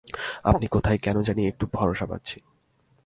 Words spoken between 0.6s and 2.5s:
থাকায় কেন জানি একটু ভরসা পাচ্ছি।